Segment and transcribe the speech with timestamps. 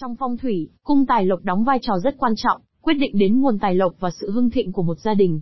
[0.00, 3.40] Trong phong thủy, cung tài lộc đóng vai trò rất quan trọng, quyết định đến
[3.40, 5.40] nguồn tài lộc và sự hưng thịnh của một gia đình.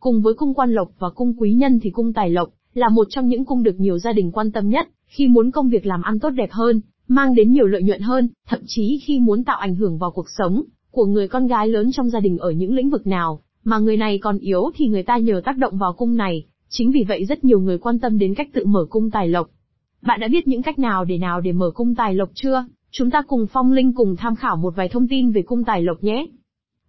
[0.00, 3.06] Cùng với cung quan lộc và cung quý nhân thì cung tài lộc là một
[3.10, 6.02] trong những cung được nhiều gia đình quan tâm nhất, khi muốn công việc làm
[6.02, 9.56] ăn tốt đẹp hơn, mang đến nhiều lợi nhuận hơn, thậm chí khi muốn tạo
[9.56, 12.74] ảnh hưởng vào cuộc sống của người con gái lớn trong gia đình ở những
[12.74, 15.92] lĩnh vực nào, mà người này còn yếu thì người ta nhờ tác động vào
[15.92, 19.10] cung này, chính vì vậy rất nhiều người quan tâm đến cách tự mở cung
[19.10, 19.50] tài lộc.
[20.02, 22.64] Bạn đã biết những cách nào để nào để mở cung tài lộc chưa?
[22.94, 25.82] Chúng ta cùng Phong Linh cùng tham khảo một vài thông tin về cung tài
[25.82, 26.26] lộc nhé.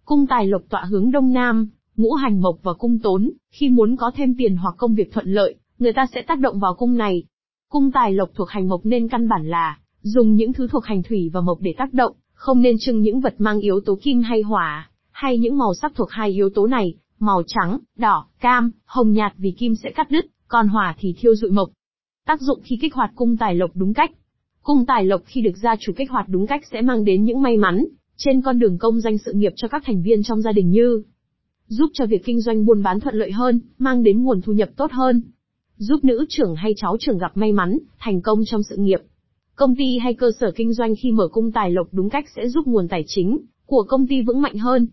[0.04, 3.96] Cung tài lộc tọa hướng đông nam, ngũ hành mộc và cung tốn, khi muốn
[3.96, 6.96] có thêm tiền hoặc công việc thuận lợi, người ta sẽ tác động vào cung
[6.96, 7.24] này.
[7.70, 11.02] Cung tài lộc thuộc hành mộc nên căn bản là dùng những thứ thuộc hành
[11.02, 14.22] thủy và mộc để tác động, không nên trưng những vật mang yếu tố kim
[14.22, 18.70] hay hỏa, hay những màu sắc thuộc hai yếu tố này, màu trắng, đỏ, cam,
[18.84, 21.68] hồng nhạt vì kim sẽ cắt đứt, còn hỏa thì thiêu dụi mộc.
[22.26, 24.10] Tác dụng khi kích hoạt cung tài lộc đúng cách.
[24.64, 27.42] Cung tài lộc khi được gia chủ kích hoạt đúng cách sẽ mang đến những
[27.42, 27.84] may mắn
[28.16, 31.02] trên con đường công danh sự nghiệp cho các thành viên trong gia đình như
[31.68, 34.68] giúp cho việc kinh doanh buôn bán thuận lợi hơn, mang đến nguồn thu nhập
[34.76, 35.22] tốt hơn,
[35.76, 39.00] giúp nữ trưởng hay cháu trưởng gặp may mắn, thành công trong sự nghiệp.
[39.54, 42.48] Công ty hay cơ sở kinh doanh khi mở cung tài lộc đúng cách sẽ
[42.48, 44.86] giúp nguồn tài chính của công ty vững mạnh hơn.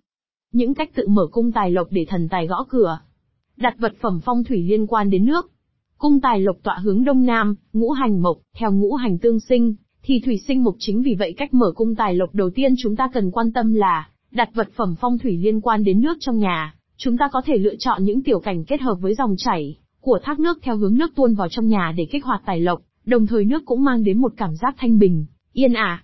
[0.54, 3.00] Những cách tự mở cung tài lộc để thần tài gõ cửa.
[3.58, 5.51] Đặt vật phẩm phong thủy liên quan đến nước.
[6.02, 9.76] Cung tài lộc tọa hướng đông nam, ngũ hành mộc, theo ngũ hành tương sinh,
[10.04, 12.96] thì thủy sinh mộc chính vì vậy cách mở cung tài lộc đầu tiên chúng
[12.96, 16.38] ta cần quan tâm là đặt vật phẩm phong thủy liên quan đến nước trong
[16.38, 16.76] nhà.
[16.98, 20.20] Chúng ta có thể lựa chọn những tiểu cảnh kết hợp với dòng chảy của
[20.24, 23.28] thác nước theo hướng nước tuôn vào trong nhà để kích hoạt tài lộc, đồng
[23.28, 26.04] thời nước cũng mang đến một cảm giác thanh bình, yên ả.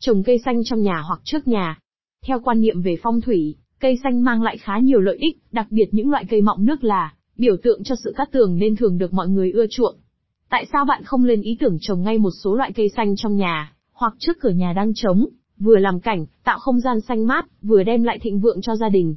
[0.00, 1.78] Trồng cây xanh trong nhà hoặc trước nhà.
[2.26, 5.66] Theo quan niệm về phong thủy, cây xanh mang lại khá nhiều lợi ích, đặc
[5.70, 8.98] biệt những loại cây mọng nước là biểu tượng cho sự cát tường nên thường
[8.98, 9.96] được mọi người ưa chuộng.
[10.50, 13.36] Tại sao bạn không lên ý tưởng trồng ngay một số loại cây xanh trong
[13.36, 15.26] nhà, hoặc trước cửa nhà đang trống,
[15.58, 18.88] vừa làm cảnh, tạo không gian xanh mát, vừa đem lại thịnh vượng cho gia
[18.88, 19.14] đình.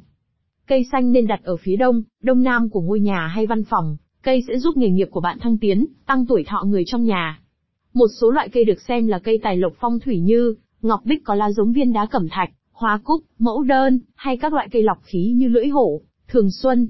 [0.66, 3.96] Cây xanh nên đặt ở phía đông, đông nam của ngôi nhà hay văn phòng,
[4.22, 7.40] cây sẽ giúp nghề nghiệp của bạn thăng tiến, tăng tuổi thọ người trong nhà.
[7.94, 11.24] Một số loại cây được xem là cây tài lộc phong thủy như ngọc bích
[11.24, 14.82] có lá giống viên đá cẩm thạch, hoa cúc, mẫu đơn, hay các loại cây
[14.82, 16.88] lọc khí như lưỡi hổ, thường xuân.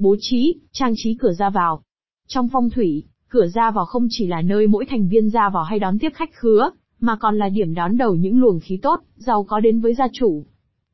[0.00, 1.82] Bố trí, trang trí cửa ra vào.
[2.26, 5.64] Trong phong thủy, cửa ra vào không chỉ là nơi mỗi thành viên ra vào
[5.64, 9.00] hay đón tiếp khách khứa, mà còn là điểm đón đầu những luồng khí tốt,
[9.16, 10.44] giàu có đến với gia chủ.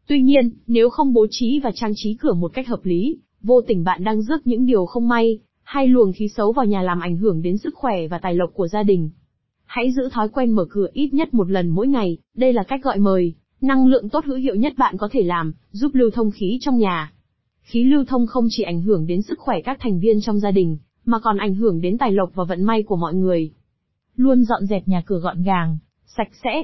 [0.06, 3.60] Tuy nhiên, nếu không bố trí và trang trí cửa một cách hợp lý, vô
[3.60, 7.00] tình bạn đang rước những điều không may, hay luồng khí xấu vào nhà làm
[7.00, 9.10] ảnh hưởng đến sức khỏe và tài lộc của gia đình.
[9.64, 12.80] Hãy giữ thói quen mở cửa ít nhất một lần mỗi ngày, đây là cách
[12.82, 16.30] gọi mời, năng lượng tốt hữu hiệu nhất bạn có thể làm, giúp lưu thông
[16.30, 17.12] khí trong nhà.
[17.66, 20.50] Khí lưu thông không chỉ ảnh hưởng đến sức khỏe các thành viên trong gia
[20.50, 23.50] đình, mà còn ảnh hưởng đến tài lộc và vận may của mọi người.
[24.16, 25.78] Luôn dọn dẹp nhà cửa gọn gàng,
[26.16, 26.62] sạch sẽ.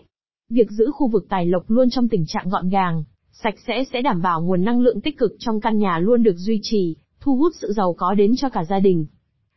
[0.48, 4.02] Việc giữ khu vực tài lộc luôn trong tình trạng gọn gàng, sạch sẽ sẽ
[4.02, 7.36] đảm bảo nguồn năng lượng tích cực trong căn nhà luôn được duy trì, thu
[7.36, 9.06] hút sự giàu có đến cho cả gia đình.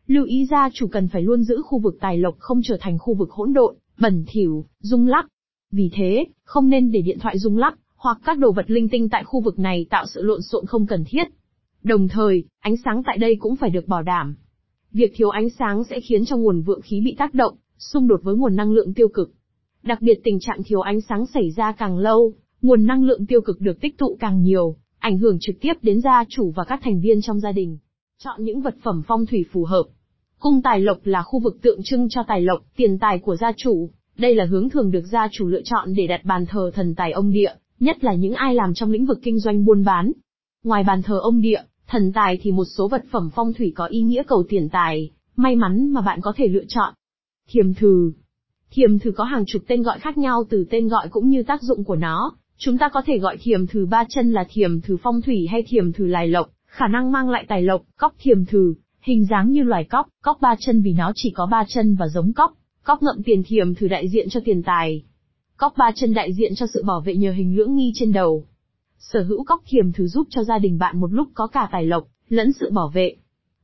[0.08, 2.98] Lưu ý gia chủ cần phải luôn giữ khu vực tài lộc không trở thành
[3.00, 5.28] khu vực hỗn độn, bẩn thỉu, rung lắc.
[5.72, 9.10] Vì thế, không nên để điện thoại rung lắc, hoặc các đồ vật linh tinh
[9.10, 11.24] tại khu vực này tạo sự lộn xộn không cần thiết.
[11.84, 14.36] Đồng thời, ánh sáng tại đây cũng phải được bảo đảm.
[14.92, 18.20] Việc thiếu ánh sáng sẽ khiến cho nguồn vượng khí bị tác động, xung đột
[18.24, 19.32] với nguồn năng lượng tiêu cực.
[19.84, 23.42] Đặc biệt tình trạng thiếu ánh sáng xảy ra càng lâu, nguồn năng lượng tiêu
[23.42, 26.80] cực được tích tụ càng nhiều, ảnh hưởng trực tiếp đến gia chủ và các
[26.84, 27.78] thành viên trong gia đình.
[28.24, 29.84] Chọn những vật phẩm phong thủy phù hợp.
[30.40, 33.52] Cung tài lộc là khu vực tượng trưng cho tài lộc, tiền tài của gia
[33.58, 33.90] chủ.
[34.18, 37.12] Đây là hướng thường được gia chủ lựa chọn để đặt bàn thờ thần tài
[37.12, 40.12] ông địa, nhất là những ai làm trong lĩnh vực kinh doanh buôn bán.
[40.64, 43.86] Ngoài bàn thờ ông địa, thần tài thì một số vật phẩm phong thủy có
[43.86, 46.94] ý nghĩa cầu tiền tài, may mắn mà bạn có thể lựa chọn.
[47.50, 48.12] Thiềm thừ.
[48.72, 51.62] Thiềm thừ có hàng chục tên gọi khác nhau từ tên gọi cũng như tác
[51.62, 52.36] dụng của nó.
[52.58, 55.64] Chúng ta có thể gọi thiềm thừ ba chân là thiềm thừ phong thủy hay
[55.68, 59.52] thiềm thừ lài lộc, khả năng mang lại tài lộc, cóc thiềm thừ, hình dáng
[59.52, 62.54] như loài cóc, cóc ba chân vì nó chỉ có ba chân và giống cóc,
[62.84, 65.04] cóc ngậm tiền thiềm thừ đại diện cho tiền tài.
[65.58, 68.46] Cóc ba chân đại diện cho sự bảo vệ nhờ hình lưỡng nghi trên đầu.
[69.00, 71.86] Sở hữu cóc thiềm thứ giúp cho gia đình bạn một lúc có cả tài
[71.86, 73.16] lộc, lẫn sự bảo vệ.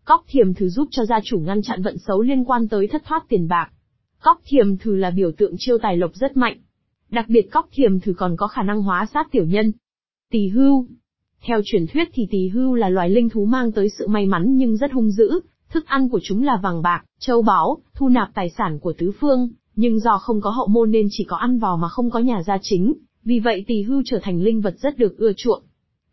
[0.05, 3.01] Cóc thiềm thứ giúp cho gia chủ ngăn chặn vận xấu liên quan tới thất
[3.05, 3.71] thoát tiền bạc.
[4.21, 6.57] Cóc thiềm thứ là biểu tượng chiêu tài lộc rất mạnh.
[7.09, 9.71] Đặc biệt cóc thiềm thử còn có khả năng hóa sát tiểu nhân.
[10.31, 10.87] Tỳ hưu.
[11.45, 14.45] Theo truyền thuyết thì tỳ hưu là loài linh thú mang tới sự may mắn
[14.57, 15.39] nhưng rất hung dữ,
[15.69, 19.11] thức ăn của chúng là vàng bạc, châu báu, thu nạp tài sản của tứ
[19.19, 22.19] phương, nhưng do không có hậu môn nên chỉ có ăn vào mà không có
[22.19, 25.63] nhà gia chính, vì vậy tỳ hưu trở thành linh vật rất được ưa chuộng.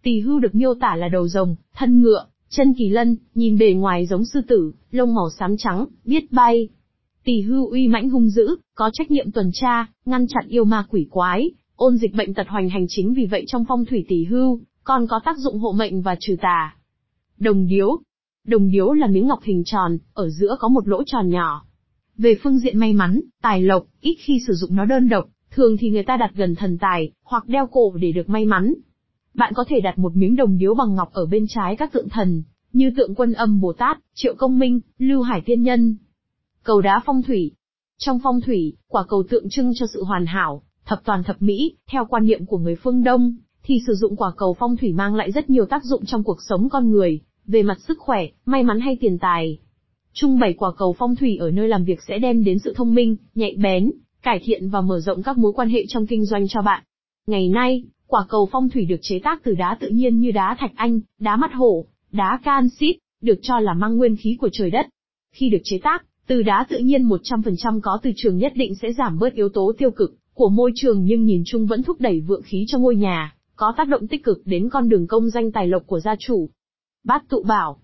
[0.03, 3.73] Tỳ hưu được miêu tả là đầu rồng, thân ngựa, chân kỳ lân, nhìn bề
[3.73, 6.69] ngoài giống sư tử, lông màu xám trắng, biết bay,
[7.29, 10.87] Tỳ hưu uy mãnh hung dữ, có trách nhiệm tuần tra, ngăn chặn yêu ma
[10.91, 14.25] quỷ quái, ôn dịch bệnh tật hoành hành chính vì vậy trong phong thủy tỳ
[14.25, 16.77] hưu, còn có tác dụng hộ mệnh và trừ tà.
[17.39, 17.99] Đồng điếu.
[18.47, 21.65] Đồng điếu là miếng ngọc hình tròn, ở giữa có một lỗ tròn nhỏ.
[22.19, 25.77] Về phương diện may mắn, tài lộc, ít khi sử dụng nó đơn độc, thường
[25.81, 28.75] thì người ta đặt gần thần tài, hoặc đeo cổ để được may mắn.
[29.35, 32.09] Bạn có thể đặt một miếng đồng điếu bằng ngọc ở bên trái các tượng
[32.09, 32.43] thần,
[32.73, 35.97] như tượng quân âm Bồ Tát, Triệu Công Minh, Lưu Hải Tiên Nhân.
[36.63, 37.53] Cầu đá phong thủy.
[37.99, 41.77] Trong phong thủy, quả cầu tượng trưng cho sự hoàn hảo, thập toàn thập mỹ,
[41.91, 45.15] theo quan niệm của người phương Đông, thì sử dụng quả cầu phong thủy mang
[45.15, 48.63] lại rất nhiều tác dụng trong cuộc sống con người, về mặt sức khỏe, may
[48.63, 49.59] mắn hay tiền tài.
[50.13, 52.95] Trung bày quả cầu phong thủy ở nơi làm việc sẽ đem đến sự thông
[52.95, 56.49] minh, nhạy bén, cải thiện và mở rộng các mối quan hệ trong kinh doanh
[56.49, 56.85] cho bạn.
[57.27, 60.57] Ngày nay, quả cầu phong thủy được chế tác từ đá tự nhiên như đá
[60.59, 64.71] thạch anh, đá mắt hổ, đá canxit, được cho là mang nguyên khí của trời
[64.71, 64.87] đất.
[65.35, 68.93] Khi được chế tác, từ đá tự nhiên 100% có từ trường nhất định sẽ
[68.93, 72.21] giảm bớt yếu tố tiêu cực của môi trường nhưng nhìn chung vẫn thúc đẩy
[72.21, 75.53] vượng khí cho ngôi nhà, có tác động tích cực đến con đường công danh
[75.53, 76.49] tài lộc của gia chủ.
[77.05, 77.79] Bát tụ bảo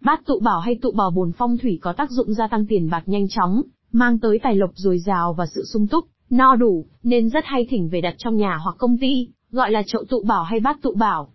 [0.00, 2.90] Bát tụ bảo hay tụ bảo bồn phong thủy có tác dụng gia tăng tiền
[2.90, 3.62] bạc nhanh chóng,
[3.92, 7.66] mang tới tài lộc dồi dào và sự sung túc, no đủ, nên rất hay
[7.70, 10.82] thỉnh về đặt trong nhà hoặc công ty, gọi là chậu tụ bảo hay bát
[10.82, 11.28] tụ bảo.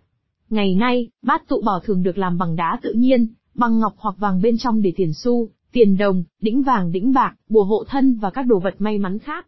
[0.50, 4.14] Ngày nay, bát tụ bảo thường được làm bằng đá tự nhiên, bằng ngọc hoặc
[4.18, 8.18] vàng bên trong để tiền xu, tiền đồng, đĩnh vàng đĩnh bạc, bùa hộ thân
[8.20, 9.46] và các đồ vật may mắn khác.